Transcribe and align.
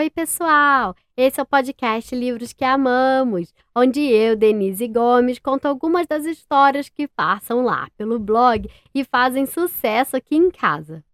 Oi, 0.00 0.08
pessoal! 0.08 0.96
Esse 1.14 1.40
é 1.40 1.42
o 1.42 1.46
podcast 1.46 2.16
Livros 2.16 2.54
que 2.54 2.64
Amamos, 2.64 3.52
onde 3.76 4.00
eu, 4.00 4.34
Denise 4.34 4.88
Gomes, 4.88 5.38
conto 5.38 5.66
algumas 5.66 6.06
das 6.06 6.24
histórias 6.24 6.88
que 6.88 7.06
passam 7.06 7.62
lá 7.62 7.86
pelo 7.98 8.18
blog 8.18 8.66
e 8.94 9.04
fazem 9.04 9.44
sucesso 9.44 10.16
aqui 10.16 10.36
em 10.36 10.50
casa. 10.50 11.04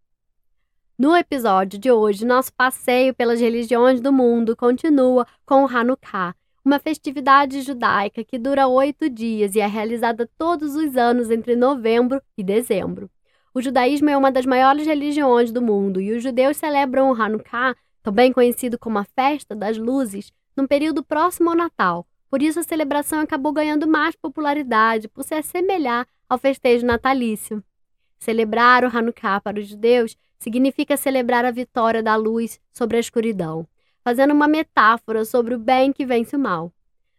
No 0.97 1.17
episódio 1.17 1.81
de 1.81 1.91
hoje, 1.91 2.25
nosso 2.25 2.55
passeio 2.55 3.13
pelas 3.13 3.41
religiões 3.41 4.01
do 4.01 4.13
mundo 4.13 4.55
continua 4.55 5.27
com 5.45 5.65
o 5.65 5.69
Hanukkah, 5.69 6.33
uma 6.65 6.79
festividade 6.79 7.63
judaica 7.63 8.23
que 8.23 8.39
dura 8.39 8.69
oito 8.69 9.11
dias 9.11 9.57
e 9.57 9.59
é 9.59 9.67
realizada 9.67 10.31
todos 10.39 10.77
os 10.77 10.97
anos 10.97 11.29
entre 11.29 11.57
novembro 11.57 12.23
e 12.39 12.45
dezembro. 12.45 13.11
O 13.53 13.61
judaísmo 13.61 14.11
é 14.11 14.17
uma 14.17 14.31
das 14.31 14.47
maiores 14.47 14.87
religiões 14.87 15.51
do 15.51 15.61
mundo 15.61 16.01
e 16.01 16.13
os 16.13 16.23
judeus 16.23 16.57
celebram 16.57 17.11
o 17.11 17.21
Hanukkah 17.21 17.75
também 18.07 18.33
conhecido 18.33 18.79
como 18.79 18.99
a 18.99 19.05
Festa 19.05 19.53
das 19.53 19.77
Luzes, 19.77 20.33
num 20.57 20.65
período 20.65 21.03
próximo 21.03 21.51
ao 21.51 21.57
Natal. 21.57 22.07
Por 22.31 22.41
isso, 22.41 22.61
a 22.61 22.63
celebração 22.63 23.19
acabou 23.19 23.53
ganhando 23.53 23.85
mais 23.85 24.15
popularidade 24.15 25.09
por 25.09 25.25
se 25.25 25.35
assemelhar 25.35 26.07
ao 26.29 26.39
festejo 26.39 26.87
natalício. 26.87 27.65
Celebrar 28.17 28.85
o 28.85 28.97
Hanukkah 28.97 29.41
para 29.41 29.59
os 29.59 29.67
judeus 29.67 30.17
significa 30.39 30.97
celebrar 30.97 31.45
a 31.45 31.51
vitória 31.51 32.01
da 32.01 32.15
luz 32.15 32.61
sobre 32.73 32.97
a 32.97 33.01
escuridão, 33.01 33.67
fazendo 34.05 34.33
uma 34.33 34.47
metáfora 34.47 35.25
sobre 35.25 35.57
o 35.57 35.59
bem 35.59 35.93
que 35.93 36.07
vence 36.07 36.37
o 36.37 36.39
mal. 36.39 36.73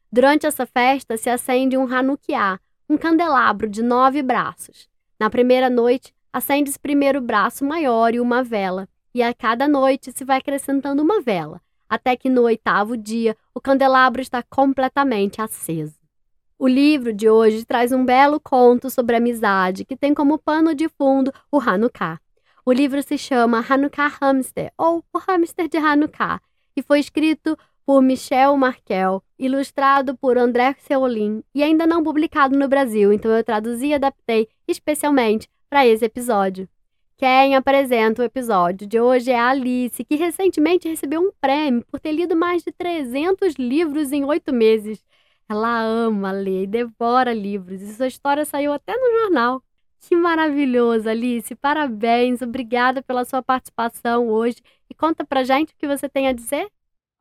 Durante 0.10 0.46
essa 0.46 0.66
festa 0.66 1.18
se 1.18 1.30
acende 1.30 1.78
um 1.78 1.94
Hanukkah, 1.94 2.62
um 2.90 2.96
candelabro 2.96 3.68
de 3.68 3.84
nove 3.84 4.24
braços. 4.24 4.88
Na 5.20 5.30
primeira 5.30 5.70
noite, 5.70 6.16
acende-se 6.32 6.80
primeiro 6.80 7.20
o 7.20 7.22
braço 7.22 7.66
maior 7.66 8.16
e 8.16 8.22
uma 8.22 8.42
vela, 8.42 8.88
e 9.14 9.22
a 9.22 9.34
cada 9.34 9.68
noite 9.68 10.12
se 10.12 10.24
vai 10.24 10.38
acrescentando 10.38 11.02
uma 11.02 11.22
vela, 11.22 11.62
até 11.90 12.16
que 12.16 12.30
no 12.30 12.44
oitavo 12.44 12.98
dia 12.98 13.36
o 13.54 13.62
candelabro 13.62 14.22
está 14.22 14.44
completamente 14.44 15.42
aceso. 15.42 15.96
O 16.60 16.68
livro 16.68 17.14
de 17.14 17.30
hoje 17.30 17.66
traz 17.66 17.92
um 17.92 18.04
belo 18.04 18.40
conto 18.40 18.90
sobre 18.90 19.16
amizade 19.16 19.86
que 19.86 19.96
tem 19.96 20.14
como 20.14 20.40
pano 20.40 20.74
de 20.74 20.90
fundo 20.90 21.32
o 21.52 21.60
Hanukkah. 21.60 22.20
O 22.66 22.74
livro 22.74 23.02
se 23.04 23.18
chama 23.18 23.64
Hanukkah 23.68 24.18
Hamster, 24.20 24.74
ou 24.78 25.04
O 25.14 25.20
Hamster 25.20 25.70
de 25.70 25.78
Hanukkah, 25.78 26.42
e 26.76 26.82
foi 26.82 27.00
escrito 27.00 27.58
por 27.86 28.02
Michel 28.02 28.58
Markel, 28.58 29.24
ilustrado 29.40 30.18
por 30.18 30.38
André 30.38 30.76
Seolin 30.80 31.42
e 31.56 31.64
ainda 31.64 31.88
não 31.88 32.04
publicado 32.04 32.58
no 32.60 32.68
Brasil, 32.68 33.14
então 33.14 33.32
eu 33.32 33.44
traduzi 33.44 33.88
e 33.88 33.94
adaptei 33.94 34.50
especialmente 34.68 35.48
para 35.70 35.88
esse 35.88 36.04
episódio. 36.04 36.68
Quem 37.20 37.56
apresenta 37.56 38.22
o 38.22 38.26
episódio 38.26 38.86
de 38.86 39.00
hoje 39.00 39.32
é 39.32 39.40
a 39.40 39.50
Alice, 39.50 40.06
que 40.06 40.16
recentemente 40.16 40.88
recebeu 40.88 41.20
um 41.20 41.32
prêmio 41.42 41.84
por 41.90 42.00
ter 42.00 42.12
lido 42.12 42.36
mais 42.36 42.62
de 42.62 42.72
300 42.72 43.56
livros 43.56 44.12
em 44.12 44.24
oito 44.24 44.54
meses. 44.54 45.04
Ela 45.50 45.82
ama 45.82 46.32
ler 46.32 46.66
e 46.66 46.68
devora 46.68 47.34
livros, 47.34 47.82
e 47.82 47.92
sua 47.96 48.06
história 48.06 48.46
saiu 48.46 48.72
até 48.72 48.96
no 48.96 49.20
jornal. 49.20 49.64
Que 50.00 50.16
maravilhoso, 50.16 51.10
Alice! 51.10 51.56
Parabéns, 51.56 52.44
obrigada 52.44 53.02
pela 53.02 53.26
sua 53.26 53.42
participação 53.42 54.30
hoje. 54.30 54.58
E 54.88 54.94
conta 54.94 55.26
pra 55.26 55.44
gente 55.44 55.74
o 55.74 55.76
que 55.76 55.88
você 55.88 56.08
tem 56.08 56.28
a 56.28 56.34
dizer. 56.34 56.70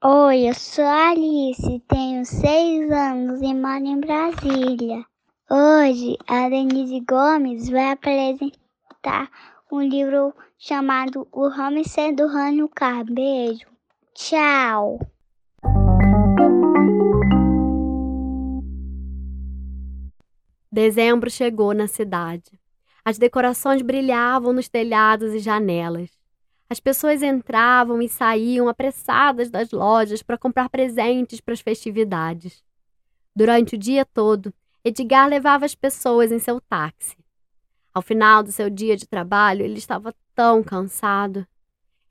Oi, 0.05 0.51
eu 0.51 0.53
sou 0.53 0.85
a 0.85 1.09
Alice, 1.13 1.83
tenho 1.89 2.23
seis 2.27 2.91
anos 2.91 3.41
e 3.41 3.55
moro 3.55 3.87
em 3.87 3.99
Brasília. 3.99 5.07
Hoje, 5.51 6.19
a 6.29 6.51
Denise 6.51 7.01
Gomes 7.01 7.71
vai 7.71 7.93
apresentar 7.93 9.31
um 9.71 9.83
livro 9.83 10.33
chamado 10.59 11.27
O 11.33 11.49
Hamster 11.49 12.15
do 12.15 12.25
Hanukkah. 12.25 13.05
Beijo. 13.05 13.67
Tchau. 14.15 14.99
Dezembro 20.71 21.31
chegou 21.31 21.75
na 21.75 21.87
cidade. 21.87 22.59
As 23.05 23.19
decorações 23.19 23.83
brilhavam 23.83 24.53
nos 24.53 24.69
telhados 24.69 25.33
e 25.33 25.39
janelas. 25.39 26.11
As 26.69 26.81
pessoas 26.81 27.23
entravam 27.23 28.03
e 28.03 28.09
saíam 28.09 28.69
apressadas 28.69 29.51
das 29.51 29.71
lojas 29.71 30.23
para 30.23 30.37
comprar 30.37 30.69
presentes 30.69 31.41
para 31.41 31.55
as 31.55 31.61
festividades. 31.61 32.65
Durante 33.35 33.77
o 33.77 33.79
dia 33.79 34.05
todo, 34.05 34.53
Edgar 34.85 35.29
levava 35.29 35.65
as 35.65 35.75
pessoas 35.75 36.33
em 36.33 36.39
seu 36.39 36.61
táxi. 36.61 37.17
Ao 37.97 38.03
final 38.03 38.43
do 38.43 38.53
seu 38.53 38.69
dia 38.69 38.95
de 38.95 39.07
trabalho, 39.07 39.65
ele 39.65 39.79
estava 39.79 40.15
tão 40.35 40.63
cansado. 40.63 41.47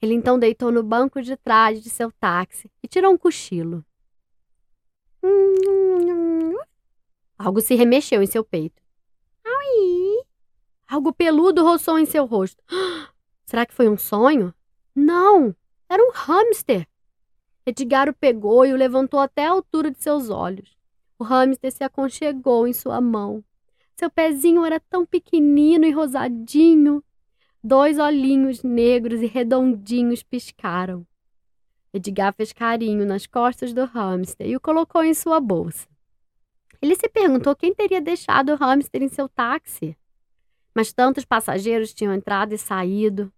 Ele 0.01 0.15
então 0.15 0.39
deitou 0.39 0.71
no 0.71 0.81
banco 0.81 1.21
de 1.21 1.37
trás 1.37 1.79
de 1.79 1.91
seu 1.91 2.11
táxi 2.11 2.71
e 2.81 2.87
tirou 2.87 3.13
um 3.13 3.17
cochilo. 3.19 3.85
Algo 7.37 7.61
se 7.61 7.75
remexeu 7.75 8.23
em 8.23 8.25
seu 8.25 8.43
peito. 8.43 8.81
Algo 10.87 11.13
peludo 11.13 11.61
roçou 11.61 11.99
em 11.99 12.05
seu 12.07 12.25
rosto. 12.25 12.63
Será 13.45 13.63
que 13.63 13.75
foi 13.75 13.87
um 13.87 13.95
sonho? 13.95 14.51
Não, 14.95 15.55
era 15.87 16.01
um 16.01 16.09
hamster. 16.11 16.87
Edgar 17.63 18.09
o 18.09 18.13
pegou 18.15 18.65
e 18.65 18.73
o 18.73 18.75
levantou 18.75 19.19
até 19.19 19.45
a 19.45 19.51
altura 19.51 19.91
de 19.91 20.01
seus 20.01 20.31
olhos. 20.31 20.75
O 21.19 21.23
hamster 21.23 21.71
se 21.71 21.83
aconchegou 21.83 22.67
em 22.67 22.73
sua 22.73 22.99
mão. 22.99 23.43
Seu 23.95 24.09
pezinho 24.09 24.65
era 24.65 24.79
tão 24.79 25.05
pequenino 25.05 25.85
e 25.85 25.91
rosadinho. 25.91 27.03
Dois 27.63 27.97
olhinhos 27.97 28.61
negros 28.61 29.21
e 29.21 29.25
redondinhos 29.25 30.21
piscaram. 30.21 31.07
Edgar 31.93 32.33
fez 32.33 32.51
carinho 32.51 33.05
nas 33.05 33.25
costas 33.25 33.73
do 33.73 33.85
hamster 33.85 34.47
e 34.47 34.55
o 34.55 34.59
colocou 34.59 35.01
em 35.01 35.13
sua 35.13 35.39
bolsa. 35.39 35.87
Ele 36.81 36.93
se 36.93 37.07
perguntou 37.07 37.55
quem 37.55 37.73
teria 37.73 38.01
deixado 38.01 38.51
o 38.51 38.55
hamster 38.57 39.01
em 39.01 39.07
seu 39.07 39.29
táxi. 39.29 39.97
Mas 40.75 40.91
tantos 40.91 41.23
passageiros 41.23 41.93
tinham 41.93 42.13
entrado 42.13 42.53
e 42.53 42.57
saído. 42.57 43.31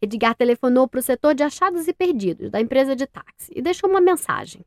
Edgar 0.00 0.36
telefonou 0.36 0.86
para 0.86 1.00
o 1.00 1.02
setor 1.02 1.34
de 1.34 1.42
achados 1.42 1.88
e 1.88 1.92
perdidos 1.92 2.50
da 2.50 2.60
empresa 2.60 2.94
de 2.94 3.06
táxi 3.06 3.52
e 3.54 3.60
deixou 3.60 3.90
uma 3.90 4.00
mensagem. 4.00 4.64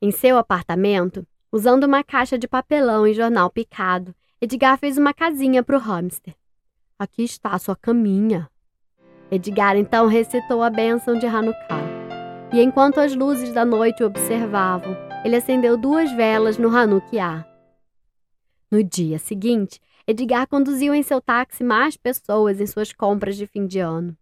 Em 0.00 0.10
seu 0.10 0.38
apartamento, 0.38 1.26
usando 1.52 1.84
uma 1.84 2.02
caixa 2.02 2.38
de 2.38 2.48
papelão 2.48 3.06
e 3.06 3.12
jornal 3.12 3.50
picado, 3.50 4.14
Edgar 4.44 4.76
fez 4.76 4.98
uma 4.98 5.14
casinha 5.14 5.62
para 5.62 5.76
o 5.76 5.78
hamster. 5.78 6.34
Aqui 6.98 7.22
está 7.22 7.50
a 7.50 7.60
sua 7.60 7.76
caminha. 7.76 8.50
Edgar 9.30 9.76
então 9.76 10.08
recitou 10.08 10.64
a 10.64 10.68
bênção 10.68 11.16
de 11.16 11.26
Hanukkah. 11.26 11.80
E 12.52 12.60
enquanto 12.60 12.98
as 12.98 13.14
luzes 13.14 13.52
da 13.52 13.64
noite 13.64 14.02
o 14.02 14.06
observavam, 14.06 14.96
ele 15.24 15.36
acendeu 15.36 15.76
duas 15.76 16.10
velas 16.10 16.58
no 16.58 16.76
Hanukkah. 16.76 17.46
No 18.68 18.82
dia 18.82 19.16
seguinte, 19.16 19.80
Edgar 20.08 20.48
conduziu 20.48 20.92
em 20.92 21.04
seu 21.04 21.20
táxi 21.20 21.62
mais 21.62 21.96
pessoas 21.96 22.60
em 22.60 22.66
suas 22.66 22.92
compras 22.92 23.36
de 23.36 23.46
fim 23.46 23.64
de 23.64 23.78
ano. 23.78 24.16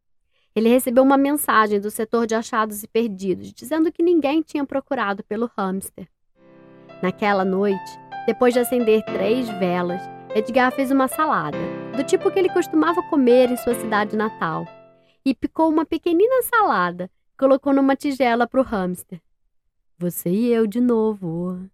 Ele 0.54 0.68
recebeu 0.68 1.02
uma 1.02 1.16
mensagem 1.16 1.80
do 1.80 1.90
setor 1.90 2.26
de 2.26 2.34
achados 2.34 2.82
e 2.82 2.86
perdidos, 2.86 3.54
dizendo 3.54 3.90
que 3.90 4.02
ninguém 4.02 4.42
tinha 4.42 4.66
procurado 4.66 5.24
pelo 5.24 5.50
hamster. 5.56 6.06
Naquela 7.02 7.42
noite, 7.42 8.09
depois 8.26 8.54
de 8.54 8.60
acender 8.60 9.04
três 9.04 9.48
velas, 9.58 10.00
Edgar 10.34 10.72
fez 10.72 10.90
uma 10.90 11.08
salada, 11.08 11.58
do 11.96 12.04
tipo 12.04 12.30
que 12.30 12.38
ele 12.38 12.48
costumava 12.48 13.02
comer 13.04 13.50
em 13.50 13.56
sua 13.56 13.74
cidade 13.74 14.16
natal, 14.16 14.66
e 15.24 15.34
picou 15.34 15.68
uma 15.68 15.84
pequenina 15.84 16.42
salada, 16.42 17.10
colocou 17.38 17.72
numa 17.72 17.96
tigela 17.96 18.46
para 18.46 18.60
o 18.60 18.64
hamster. 18.64 19.20
Você 19.98 20.30
e 20.30 20.48
eu 20.48 20.66
de 20.66 20.80
novo. 20.80 21.68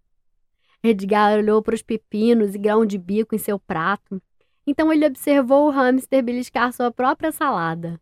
Edgar 0.82 1.38
olhou 1.38 1.62
para 1.62 1.74
os 1.74 1.82
pepinos 1.82 2.54
e 2.54 2.58
grão 2.58 2.86
de 2.86 2.98
bico 2.98 3.34
em 3.34 3.38
seu 3.38 3.58
prato. 3.58 4.22
Então 4.66 4.92
ele 4.92 5.06
observou 5.06 5.66
o 5.66 5.70
hamster 5.70 6.22
beliscar 6.24 6.72
sua 6.72 6.90
própria 6.90 7.30
salada. 7.30 8.00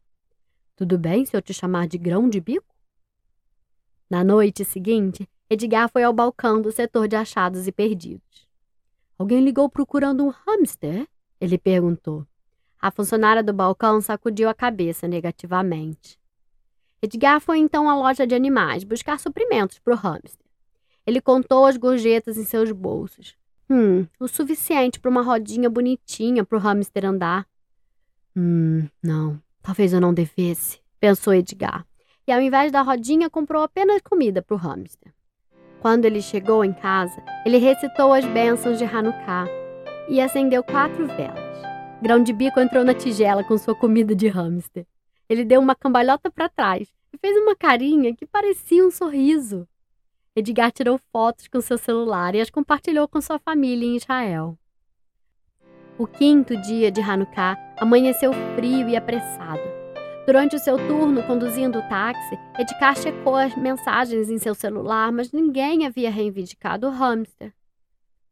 Tudo 0.76 0.98
bem 0.98 1.24
se 1.24 1.36
eu 1.36 1.42
te 1.42 1.52
chamar 1.52 1.86
de 1.86 1.98
grão 1.98 2.28
de 2.28 2.40
bico? 2.40 2.74
Na 4.10 4.24
noite 4.24 4.64
seguinte, 4.64 5.28
Edgar 5.48 5.88
foi 5.90 6.02
ao 6.02 6.12
balcão 6.12 6.60
do 6.60 6.72
setor 6.72 7.06
de 7.06 7.16
achados 7.16 7.66
e 7.66 7.72
perdidos. 7.72 8.48
Alguém 9.18 9.44
ligou 9.44 9.68
procurando 9.68 10.24
um 10.24 10.30
hamster? 10.30 11.06
Ele 11.40 11.58
perguntou. 11.58 12.26
A 12.80 12.90
funcionária 12.90 13.42
do 13.42 13.52
balcão 13.52 14.00
sacudiu 14.00 14.48
a 14.48 14.54
cabeça 14.54 15.06
negativamente. 15.06 16.18
Edgar 17.00 17.40
foi 17.40 17.58
então 17.58 17.88
à 17.88 17.94
loja 17.94 18.26
de 18.26 18.34
animais 18.34 18.84
buscar 18.84 19.18
suprimentos 19.20 19.78
para 19.78 19.94
o 19.94 19.96
hamster. 19.96 20.46
Ele 21.06 21.20
contou 21.20 21.66
as 21.66 21.76
gorjetas 21.76 22.38
em 22.38 22.44
seus 22.44 22.72
bolsos. 22.72 23.36
Hum, 23.68 24.06
o 24.18 24.26
suficiente 24.26 24.98
para 24.98 25.10
uma 25.10 25.22
rodinha 25.22 25.68
bonitinha 25.68 26.44
para 26.44 26.56
o 26.56 26.60
hamster 26.60 27.04
andar. 27.04 27.46
Hum, 28.34 28.88
não, 29.02 29.40
talvez 29.62 29.92
eu 29.92 30.00
não 30.00 30.14
devesse, 30.14 30.80
pensou 30.98 31.34
Edgar. 31.34 31.86
E 32.26 32.32
ao 32.32 32.40
invés 32.40 32.72
da 32.72 32.80
rodinha, 32.80 33.28
comprou 33.28 33.62
apenas 33.62 34.00
comida 34.00 34.40
para 34.40 34.54
o 34.54 34.58
hamster. 34.58 35.12
Quando 35.84 36.06
ele 36.06 36.22
chegou 36.22 36.64
em 36.64 36.72
casa, 36.72 37.22
ele 37.44 37.58
recitou 37.58 38.14
as 38.14 38.24
bênçãos 38.24 38.78
de 38.78 38.84
Hanukkah 38.84 39.46
e 40.08 40.18
acendeu 40.18 40.64
quatro 40.64 41.06
velas. 41.06 41.62
Grão 42.00 42.22
de 42.22 42.32
bico 42.32 42.58
entrou 42.58 42.82
na 42.82 42.94
tigela 42.94 43.44
com 43.44 43.58
sua 43.58 43.74
comida 43.74 44.14
de 44.14 44.26
hamster. 44.26 44.86
Ele 45.28 45.44
deu 45.44 45.60
uma 45.60 45.74
cambalhota 45.74 46.30
para 46.30 46.48
trás 46.48 46.88
e 47.12 47.18
fez 47.18 47.36
uma 47.36 47.54
carinha 47.54 48.16
que 48.16 48.24
parecia 48.24 48.82
um 48.82 48.90
sorriso. 48.90 49.68
Edgar 50.34 50.72
tirou 50.72 50.98
fotos 51.12 51.48
com 51.48 51.60
seu 51.60 51.76
celular 51.76 52.34
e 52.34 52.40
as 52.40 52.48
compartilhou 52.48 53.06
com 53.06 53.20
sua 53.20 53.38
família 53.38 53.86
em 53.86 53.96
Israel. 53.96 54.56
O 55.98 56.06
quinto 56.06 56.56
dia 56.56 56.90
de 56.90 57.02
Hanukkah 57.02 57.58
amanheceu 57.76 58.32
frio 58.56 58.88
e 58.88 58.96
apressado. 58.96 59.73
Durante 60.26 60.56
o 60.56 60.58
seu 60.58 60.78
turno 60.78 61.22
conduzindo 61.24 61.78
o 61.78 61.88
táxi, 61.88 62.38
Edgar 62.58 62.96
checou 62.96 63.36
as 63.36 63.54
mensagens 63.56 64.30
em 64.30 64.38
seu 64.38 64.54
celular, 64.54 65.12
mas 65.12 65.32
ninguém 65.32 65.86
havia 65.86 66.10
reivindicado 66.10 66.86
o 66.86 66.90
hamster. 66.90 67.52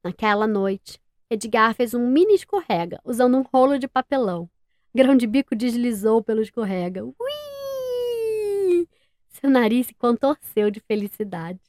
Naquela 0.03 0.47
noite, 0.47 0.99
Edgar 1.29 1.75
fez 1.75 1.93
um 1.93 2.09
mini 2.09 2.35
escorrega 2.35 2.99
usando 3.05 3.37
um 3.37 3.43
rolo 3.43 3.79
de 3.79 3.87
papelão. 3.87 4.49
Grão 4.95 5.15
de 5.15 5.27
bico 5.27 5.55
deslizou 5.55 6.23
pelo 6.23 6.41
escorrega. 6.41 7.05
Ui! 7.05 8.89
Seu 9.29 9.51
nariz 9.51 9.89
se 9.89 9.95
contorceu 9.95 10.71
de 10.71 10.81
felicidade. 10.81 11.61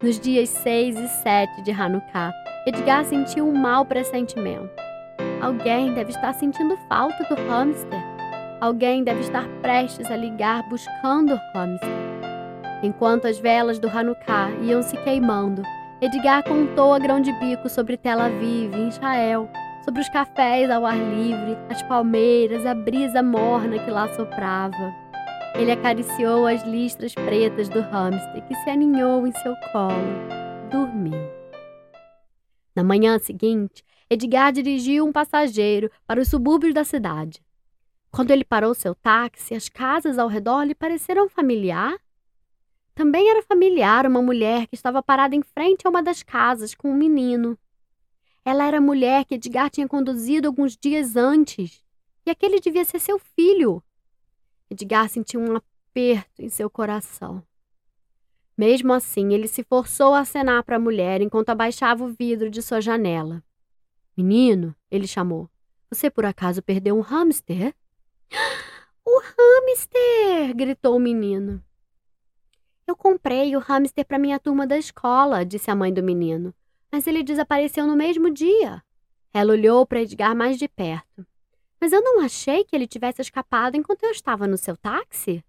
Nos 0.00 0.20
dias 0.20 0.50
6 0.50 1.00
e 1.00 1.08
7 1.08 1.62
de 1.62 1.72
Hanukkah, 1.72 2.32
Edgar 2.64 3.04
sentiu 3.04 3.48
um 3.48 3.52
mau 3.52 3.84
pressentimento. 3.84 4.70
Alguém 5.42 5.92
deve 5.94 6.10
estar 6.10 6.32
sentindo 6.32 6.76
falta 6.88 7.24
do 7.24 7.34
hamster. 7.48 8.15
Alguém 8.60 9.04
deve 9.04 9.20
estar 9.20 9.46
prestes 9.60 10.10
a 10.10 10.16
ligar 10.16 10.66
buscando 10.68 11.38
hamster. 11.52 11.88
Enquanto 12.82 13.26
as 13.26 13.38
velas 13.38 13.78
do 13.78 13.88
Hanukkah 13.88 14.50
iam 14.62 14.82
se 14.82 14.96
queimando, 14.98 15.62
Edgar 16.00 16.42
contou 16.42 16.94
a 16.94 16.98
grão 16.98 17.20
de 17.20 17.32
bico 17.34 17.68
sobre 17.68 17.96
Tel 17.96 18.18
Aviv, 18.18 18.74
Israel, 18.88 19.48
sobre 19.84 20.00
os 20.00 20.08
cafés 20.08 20.70
ao 20.70 20.86
ar 20.86 20.96
livre, 20.96 21.56
as 21.68 21.82
palmeiras, 21.82 22.64
a 22.64 22.74
brisa 22.74 23.22
morna 23.22 23.78
que 23.78 23.90
lá 23.90 24.08
soprava. 24.14 24.94
Ele 25.54 25.72
acariciou 25.72 26.46
as 26.46 26.62
listras 26.64 27.14
pretas 27.14 27.68
do 27.68 27.80
hamster 27.80 28.42
que 28.46 28.54
se 28.54 28.70
aninhou 28.70 29.26
em 29.26 29.32
seu 29.32 29.54
colo. 29.72 29.94
Dormiu. 30.70 31.18
Na 32.74 32.82
manhã 32.82 33.18
seguinte, 33.18 33.82
Edgar 34.08 34.52
dirigiu 34.52 35.04
um 35.04 35.12
passageiro 35.12 35.90
para 36.06 36.20
os 36.20 36.28
subúrbios 36.28 36.74
da 36.74 36.84
cidade. 36.84 37.45
Quando 38.16 38.30
ele 38.30 38.46
parou 38.46 38.72
seu 38.72 38.94
táxi, 38.94 39.54
as 39.54 39.68
casas 39.68 40.18
ao 40.18 40.26
redor 40.26 40.62
lhe 40.62 40.74
pareceram 40.74 41.28
familiar. 41.28 42.00
Também 42.94 43.28
era 43.28 43.42
familiar 43.42 44.06
uma 44.06 44.22
mulher 44.22 44.66
que 44.68 44.74
estava 44.74 45.02
parada 45.02 45.36
em 45.36 45.42
frente 45.42 45.86
a 45.86 45.90
uma 45.90 46.02
das 46.02 46.22
casas 46.22 46.74
com 46.74 46.90
um 46.90 46.96
menino. 46.96 47.58
Ela 48.42 48.64
era 48.64 48.78
a 48.78 48.80
mulher 48.80 49.26
que 49.26 49.34
Edgar 49.34 49.68
tinha 49.68 49.86
conduzido 49.86 50.48
alguns 50.48 50.78
dias 50.78 51.14
antes, 51.14 51.84
e 52.24 52.30
aquele 52.30 52.58
devia 52.58 52.86
ser 52.86 53.00
seu 53.00 53.18
filho. 53.18 53.82
Edgar 54.70 55.10
sentiu 55.10 55.38
um 55.38 55.54
aperto 55.54 56.40
em 56.40 56.48
seu 56.48 56.70
coração. 56.70 57.42
Mesmo 58.56 58.94
assim, 58.94 59.34
ele 59.34 59.46
se 59.46 59.62
forçou 59.62 60.14
a 60.14 60.20
acenar 60.20 60.64
para 60.64 60.76
a 60.76 60.80
mulher 60.80 61.20
enquanto 61.20 61.50
abaixava 61.50 62.02
o 62.02 62.14
vidro 62.14 62.48
de 62.48 62.62
sua 62.62 62.80
janela. 62.80 63.44
Menino, 64.16 64.74
ele 64.90 65.06
chamou. 65.06 65.50
Você 65.90 66.08
por 66.08 66.24
acaso 66.24 66.62
perdeu 66.62 66.96
um 66.96 67.02
hamster? 67.02 67.74
O 69.04 69.20
hamster! 69.20 70.54
gritou 70.54 70.96
o 70.96 71.00
menino. 71.00 71.62
Eu 72.86 72.96
comprei 72.96 73.56
o 73.56 73.60
hamster 73.60 74.04
para 74.06 74.18
minha 74.18 74.38
turma 74.38 74.66
da 74.66 74.78
escola, 74.78 75.44
disse 75.44 75.70
a 75.70 75.74
mãe 75.74 75.92
do 75.92 76.02
menino, 76.02 76.54
mas 76.90 77.06
ele 77.06 77.22
desapareceu 77.22 77.86
no 77.86 77.96
mesmo 77.96 78.30
dia. 78.30 78.82
Ela 79.32 79.52
olhou 79.52 79.86
para 79.86 80.00
Edgar 80.00 80.34
mais 80.34 80.58
de 80.58 80.68
perto. 80.68 81.26
Mas 81.80 81.92
eu 81.92 82.00
não 82.00 82.20
achei 82.20 82.64
que 82.64 82.74
ele 82.74 82.86
tivesse 82.86 83.20
escapado 83.20 83.76
enquanto 83.76 84.04
eu 84.04 84.10
estava 84.10 84.46
no 84.46 84.56
seu 84.56 84.76
táxi. 84.76 85.44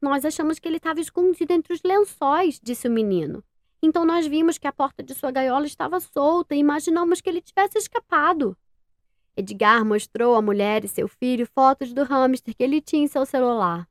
Nós 0.00 0.24
achamos 0.24 0.58
que 0.58 0.66
ele 0.66 0.78
estava 0.78 1.00
escondido 1.00 1.52
entre 1.52 1.72
os 1.72 1.82
lençóis, 1.82 2.58
disse 2.62 2.88
o 2.88 2.90
menino. 2.90 3.44
Então 3.82 4.04
nós 4.04 4.26
vimos 4.26 4.58
que 4.58 4.66
a 4.66 4.72
porta 4.72 5.02
de 5.02 5.14
sua 5.14 5.30
gaiola 5.30 5.66
estava 5.66 6.00
solta 6.00 6.54
e 6.54 6.58
imaginamos 6.58 7.20
que 7.20 7.28
ele 7.28 7.40
tivesse 7.40 7.78
escapado. 7.78 8.56
Edgar 9.36 9.84
mostrou 9.84 10.34
à 10.34 10.42
mulher 10.42 10.84
e 10.84 10.88
seu 10.88 11.08
filho 11.08 11.46
fotos 11.46 11.92
do 11.92 12.04
hamster 12.04 12.54
que 12.54 12.62
ele 12.62 12.80
tinha 12.80 13.04
em 13.04 13.08
seu 13.08 13.24
celular. 13.24 13.88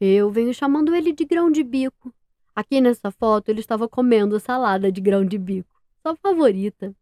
Eu 0.00 0.30
venho 0.30 0.52
chamando 0.54 0.94
ele 0.94 1.12
de 1.12 1.24
grão 1.24 1.50
de 1.50 1.64
bico. 1.64 2.14
Aqui 2.54 2.80
nessa 2.80 3.10
foto 3.10 3.48
ele 3.48 3.60
estava 3.60 3.88
comendo 3.88 4.38
salada 4.38 4.90
de 4.90 5.00
grão 5.00 5.24
de 5.24 5.38
bico, 5.38 5.82
sua 6.02 6.16
favorita. 6.16 6.94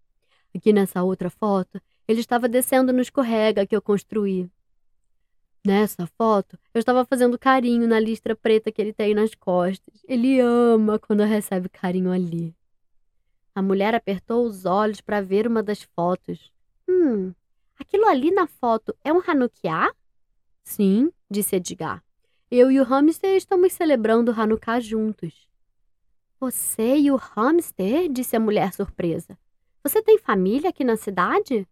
Aqui 0.54 0.72
nessa 0.72 1.02
outra 1.02 1.28
foto 1.28 1.80
ele 2.06 2.20
estava 2.20 2.48
descendo 2.48 2.92
no 2.92 3.00
escorrega 3.00 3.66
que 3.66 3.74
eu 3.74 3.82
construí. 3.82 4.50
Nessa 5.66 6.06
foto, 6.06 6.58
eu 6.74 6.78
estava 6.78 7.06
fazendo 7.06 7.38
carinho 7.38 7.88
na 7.88 7.98
listra 7.98 8.36
preta 8.36 8.70
que 8.70 8.82
ele 8.82 8.92
tem 8.92 9.14
nas 9.14 9.34
costas. 9.34 10.04
Ele 10.06 10.38
ama 10.38 10.98
quando 10.98 11.22
recebe 11.24 11.70
carinho 11.70 12.12
ali. 12.12 12.54
A 13.54 13.62
mulher 13.62 13.94
apertou 13.94 14.44
os 14.44 14.66
olhos 14.66 15.00
para 15.00 15.22
ver 15.22 15.46
uma 15.46 15.62
das 15.62 15.82
fotos. 15.82 16.52
Hum, 17.04 17.34
aquilo 17.78 18.06
ali 18.06 18.30
na 18.30 18.46
foto 18.46 18.96
é 19.04 19.12
um 19.12 19.20
Hanukkah? 19.20 19.94
Sim, 20.62 21.12
disse 21.30 21.56
Edgar. 21.56 22.02
Eu 22.50 22.70
e 22.70 22.80
o 22.80 22.84
hamster 22.84 23.36
estamos 23.36 23.74
celebrando 23.74 24.32
o 24.32 24.34
Hanukkah 24.34 24.80
juntos. 24.80 25.46
Você 26.40 26.96
e 26.96 27.10
o 27.10 27.16
hamster? 27.16 28.10
disse 28.10 28.34
a 28.36 28.40
mulher 28.40 28.72
surpresa. 28.72 29.38
Você 29.82 30.00
tem 30.02 30.18
família 30.18 30.70
aqui 30.70 30.82
na 30.82 30.96
cidade? 30.96 31.68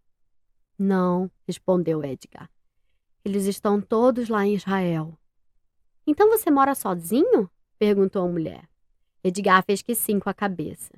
Não, 0.79 1.31
respondeu 1.47 2.05
Edgar. 2.05 2.51
Eles 3.25 3.47
estão 3.47 3.81
todos 3.81 4.29
lá 4.29 4.45
em 4.45 4.55
Israel. 4.55 5.19
Então 6.07 6.29
você 6.29 6.51
mora 6.51 6.75
sozinho? 6.75 7.51
perguntou 7.79 8.23
a 8.23 8.31
mulher. 8.31 8.69
Edgar 9.25 9.65
fez 9.65 9.81
que 9.81 9.95
sim 9.95 10.21
com 10.21 10.29
a 10.29 10.35
cabeça. 10.35 10.93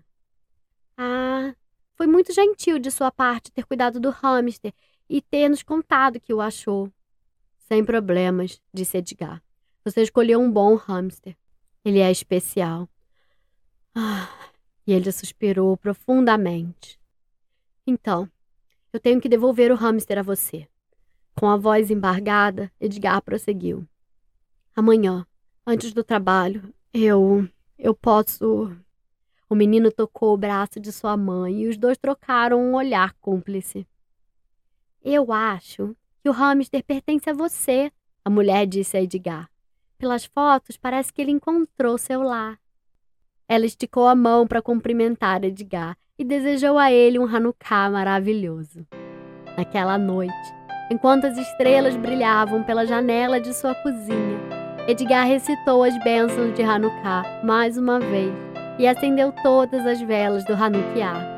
Ah, 0.96 1.54
foi 1.94 2.06
muito 2.06 2.32
gentil 2.32 2.78
de 2.78 2.90
sua 2.90 3.10
parte 3.10 3.52
ter 3.52 3.64
cuidado 3.64 3.98
do 4.00 4.10
hamster 4.10 4.72
e 5.08 5.20
ter 5.20 5.48
nos 5.48 5.62
contado 5.62 6.20
que 6.20 6.34
o 6.34 6.40
achou. 6.40 6.92
Sem 7.58 7.84
problemas, 7.84 8.60
disse 8.72 8.98
Edgar. 8.98 9.42
Você 9.84 10.02
escolheu 10.02 10.40
um 10.40 10.50
bom 10.50 10.76
hamster. 10.76 11.36
Ele 11.84 11.98
é 11.98 12.10
especial. 12.10 12.88
Ah, 13.94 14.28
e 14.86 14.92
ele 14.92 15.10
suspirou 15.12 15.76
profundamente. 15.76 16.98
Então, 17.86 18.28
eu 18.92 19.00
tenho 19.00 19.20
que 19.20 19.28
devolver 19.28 19.70
o 19.70 19.76
hamster 19.76 20.18
a 20.18 20.22
você. 20.22 20.68
Com 21.36 21.48
a 21.48 21.56
voz 21.56 21.90
embargada, 21.90 22.72
Edgar 22.80 23.20
prosseguiu. 23.22 23.86
Amanhã, 24.74 25.26
antes 25.66 25.92
do 25.92 26.02
trabalho, 26.02 26.72
eu. 26.92 27.48
eu 27.78 27.94
posso. 27.94 28.76
O 29.48 29.54
menino 29.54 29.90
tocou 29.92 30.32
o 30.32 30.36
braço 30.38 30.80
de 30.80 30.90
sua 30.90 31.16
mãe 31.16 31.62
e 31.62 31.68
os 31.68 31.76
dois 31.76 31.98
trocaram 31.98 32.60
um 32.60 32.74
olhar 32.74 33.14
cúmplice. 33.20 33.86
Eu 35.02 35.32
acho 35.32 35.94
que 36.22 36.30
o 36.30 36.32
hamster 36.32 36.82
pertence 36.82 37.28
a 37.28 37.34
você, 37.34 37.92
a 38.24 38.30
mulher 38.30 38.66
disse 38.66 38.96
a 38.96 39.02
Edgar. 39.02 39.50
Pelas 39.98 40.24
fotos, 40.24 40.76
parece 40.78 41.12
que 41.12 41.20
ele 41.20 41.30
encontrou 41.30 41.98
seu 41.98 42.22
lar. 42.22 42.58
Ela 43.46 43.66
esticou 43.66 44.08
a 44.08 44.14
mão 44.14 44.46
para 44.46 44.62
cumprimentar 44.62 45.44
Edgar 45.44 45.96
e 46.18 46.24
desejou 46.24 46.78
a 46.78 46.90
ele 46.90 47.18
um 47.18 47.26
Hanukkah 47.26 47.90
maravilhoso. 47.90 48.86
Naquela 49.58 49.98
noite, 49.98 50.32
enquanto 50.90 51.26
as 51.26 51.36
estrelas 51.36 51.96
brilhavam 51.96 52.62
pela 52.62 52.86
janela 52.86 53.38
de 53.38 53.52
sua 53.52 53.74
cozinha. 53.74 54.40
Edgar 54.88 55.26
recitou 55.26 55.82
as 55.82 55.96
bênçãos 56.02 56.54
de 56.54 56.62
Hanukkah 56.62 57.42
mais 57.44 57.76
uma 57.76 58.00
vez 58.00 58.53
e 58.78 58.86
acendeu 58.86 59.32
todas 59.42 59.86
as 59.86 60.00
velas 60.00 60.44
do 60.44 60.52
Hanukkah. 60.52 61.34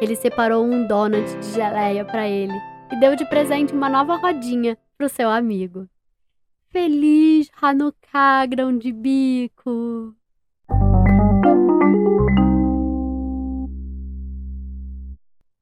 Ele 0.00 0.14
separou 0.14 0.64
um 0.64 0.86
donut 0.86 1.26
de 1.38 1.52
geleia 1.52 2.04
para 2.04 2.28
ele 2.28 2.54
e 2.92 2.96
deu 3.00 3.16
de 3.16 3.24
presente 3.24 3.72
uma 3.72 3.88
nova 3.88 4.16
rodinha 4.16 4.76
para 4.96 5.06
o 5.06 5.08
seu 5.08 5.30
amigo. 5.30 5.88
Feliz 6.68 7.50
Hanukkah, 7.60 8.46
grão 8.46 8.76
de 8.76 8.92
bico! 8.92 10.14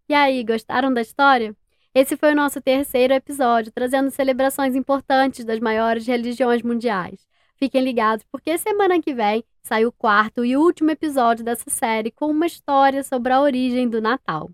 E 0.09 0.15
aí, 0.15 0.45
gostaram 0.45 0.93
da 0.93 1.01
história? 1.01 1.57
Esse 1.95 2.17
foi 2.17 2.33
o 2.33 2.37
nosso 2.37 2.61
terceiro 2.61 3.15
episódio, 3.15 3.73
trazendo 3.73 4.11
celebrações 4.11 4.77
importantes 4.77 5.45
das 5.45 5.59
maiores 5.59 6.07
religiões 6.07 6.63
mundiais. 6.63 7.27
Fiquem 7.57 7.83
ligados, 7.83 8.25
porque 8.31 8.59
semana 8.59 9.01
que 9.01 9.15
vem 9.15 9.43
sai 9.67 9.85
o 9.85 9.91
quarto 9.91 10.45
e 10.45 10.57
último 10.57 10.93
episódio 10.93 11.45
dessa 11.45 11.69
série 11.69 12.13
com 12.13 12.27
uma 12.27 12.47
história 12.47 13.03
sobre 13.03 13.33
a 13.33 13.41
origem 13.41 13.89
do 13.89 14.01
Natal. 14.01 14.49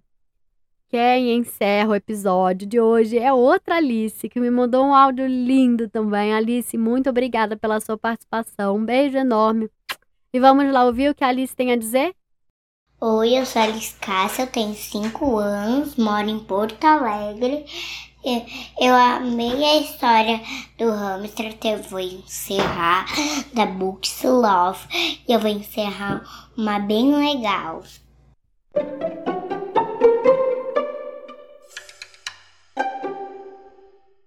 Quem 0.88 1.37
encerra 1.37 1.90
o 1.90 1.95
episódio 1.95 2.66
de 2.66 2.81
hoje 2.81 3.19
é 3.19 3.31
outra 3.31 3.76
Alice, 3.76 4.26
que 4.26 4.40
me 4.40 4.50
mandou 4.50 4.87
um 4.87 4.95
áudio 4.95 5.26
lindo 5.26 5.87
também. 5.87 6.33
Alice, 6.33 6.78
muito 6.78 7.11
obrigada 7.11 7.59
pela 7.59 7.78
sua 7.78 7.99
participação. 7.99 8.76
Um 8.76 8.85
beijo 8.87 9.19
enorme. 9.19 9.69
E 10.33 10.40
vamos 10.40 10.73
lá 10.73 10.87
ouvir 10.87 11.11
o 11.11 11.14
que 11.14 11.25
a 11.25 11.28
Alice 11.28 11.54
tem 11.54 11.73
a 11.73 11.76
dizer? 11.76 12.14
Oi, 12.99 13.38
eu 13.38 13.45
sou 13.45 13.61
a 13.61 13.66
Alice 13.66 13.95
Cássia, 14.00 14.45
eu 14.45 14.47
tenho 14.47 14.75
5 14.75 15.37
anos, 15.37 15.97
moro 15.97 16.28
em 16.31 16.38
Porto 16.38 16.83
Alegre. 16.85 17.66
Eu, 18.25 18.47
eu 18.81 18.95
amei 18.95 19.64
a 19.64 19.81
história 19.81 20.41
do 20.79 20.91
hamster, 20.91 21.47
então 21.47 21.73
eu 21.73 21.83
vou 21.83 21.99
encerrar 21.99 23.07
da 23.52 23.67
Books 23.67 24.23
Love 24.23 24.87
e 25.26 25.33
eu 25.33 25.41
vou 25.41 25.50
encerrar 25.50 26.23
uma 26.57 26.79
bem 26.79 27.12
legal. 27.14 27.83